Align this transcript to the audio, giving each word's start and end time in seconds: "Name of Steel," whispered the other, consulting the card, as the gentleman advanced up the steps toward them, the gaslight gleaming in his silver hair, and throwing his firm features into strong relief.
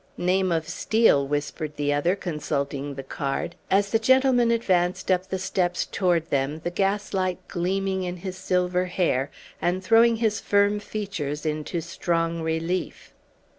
"Name 0.17 0.51
of 0.51 0.67
Steel," 0.67 1.27
whispered 1.27 1.75
the 1.75 1.93
other, 1.93 2.15
consulting 2.15 2.95
the 2.95 3.03
card, 3.03 3.53
as 3.69 3.91
the 3.91 3.99
gentleman 3.99 4.49
advanced 4.49 5.11
up 5.11 5.27
the 5.27 5.37
steps 5.37 5.85
toward 5.85 6.31
them, 6.31 6.59
the 6.63 6.71
gaslight 6.71 7.47
gleaming 7.47 8.01
in 8.01 8.17
his 8.17 8.35
silver 8.35 8.85
hair, 8.85 9.29
and 9.61 9.83
throwing 9.83 10.15
his 10.15 10.39
firm 10.39 10.79
features 10.79 11.45
into 11.45 11.81
strong 11.81 12.41
relief. 12.41 13.13